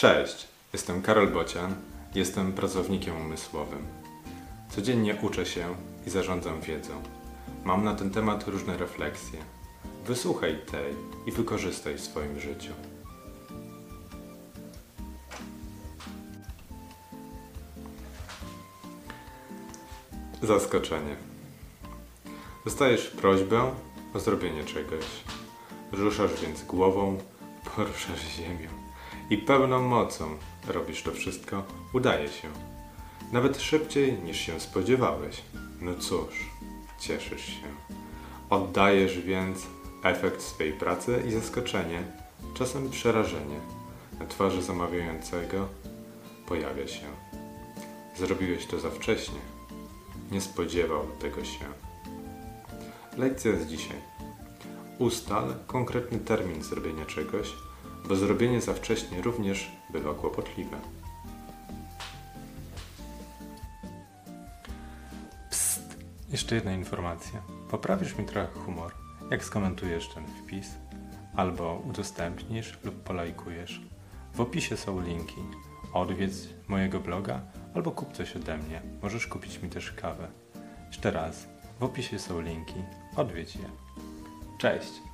Cześć, 0.00 0.48
jestem 0.72 1.02
Karol 1.02 1.28
Bocian, 1.28 1.74
jestem 2.14 2.52
pracownikiem 2.52 3.16
umysłowym. 3.16 3.86
Codziennie 4.70 5.16
uczę 5.22 5.46
się 5.46 5.74
i 6.06 6.10
zarządzam 6.10 6.60
wiedzą. 6.60 7.02
Mam 7.64 7.84
na 7.84 7.94
ten 7.94 8.10
temat 8.10 8.48
różne 8.48 8.76
refleksje. 8.76 9.38
Wysłuchaj 10.06 10.58
tej 10.70 10.94
i 11.26 11.32
wykorzystaj 11.32 11.94
w 11.94 12.00
swoim 12.00 12.40
życiu. 12.40 12.72
Zaskoczenie. 20.42 21.16
Dostajesz 22.64 23.06
prośbę 23.06 23.72
o 24.14 24.20
zrobienie 24.20 24.64
czegoś. 24.64 25.04
Ruszasz 25.92 26.40
więc 26.42 26.62
głową, 26.64 27.18
poruszasz 27.76 28.36
ziemią 28.36 28.89
i 29.30 29.38
pełną 29.38 29.82
mocą 29.82 30.36
robisz 30.68 31.02
to 31.02 31.12
wszystko, 31.12 31.62
udaje 31.92 32.28
się. 32.28 32.48
Nawet 33.32 33.60
szybciej 33.60 34.12
niż 34.12 34.40
się 34.40 34.60
spodziewałeś. 34.60 35.42
No 35.80 35.94
cóż, 35.94 36.50
cieszysz 37.00 37.46
się. 37.46 37.66
Oddajesz 38.50 39.20
więc 39.20 39.66
efekt 40.04 40.42
swej 40.42 40.72
pracy 40.72 41.22
i 41.28 41.30
zaskoczenie, 41.30 42.02
czasem 42.54 42.90
przerażenie 42.90 43.60
na 44.20 44.26
twarzy 44.26 44.62
zamawiającego 44.62 45.68
pojawia 46.46 46.88
się. 46.88 47.06
Zrobiłeś 48.16 48.66
to 48.66 48.80
za 48.80 48.90
wcześnie. 48.90 49.40
Nie 50.30 50.40
spodziewał 50.40 51.06
tego 51.20 51.44
się. 51.44 51.64
Lekcja 53.16 53.52
z 53.56 53.66
dzisiaj. 53.66 53.96
Ustal 54.98 55.54
konkretny 55.66 56.18
termin 56.18 56.62
zrobienia 56.62 57.04
czegoś, 57.04 57.52
bo 58.08 58.16
zrobienie 58.16 58.60
za 58.60 58.74
wcześnie 58.74 59.22
również 59.22 59.72
bywa 59.90 60.14
kłopotliwe. 60.14 60.76
Psst! 65.50 65.96
Jeszcze 66.32 66.54
jedna 66.54 66.72
informacja. 66.72 67.42
Poprawisz 67.70 68.18
mi 68.18 68.24
trochę 68.24 68.46
humor, 68.46 68.94
jak 69.30 69.44
skomentujesz 69.44 70.08
ten 70.08 70.26
wpis, 70.26 70.68
albo 71.36 71.82
udostępnisz 71.88 72.78
lub 72.84 73.02
polajkujesz. 73.02 73.80
W 74.34 74.40
opisie 74.40 74.76
są 74.76 75.00
linki. 75.00 75.40
Odwiedz 75.92 76.48
mojego 76.68 77.00
bloga 77.00 77.40
albo 77.74 77.90
kup 77.90 78.12
coś 78.12 78.36
ode 78.36 78.58
mnie. 78.58 78.82
Możesz 79.02 79.26
kupić 79.26 79.62
mi 79.62 79.68
też 79.68 79.92
kawę. 79.92 80.28
Jeszcze 80.86 81.10
raz, 81.10 81.46
w 81.80 81.84
opisie 81.84 82.18
są 82.18 82.40
linki. 82.40 82.82
Odwiedź 83.16 83.56
je. 83.56 83.70
Cześć! 84.58 85.09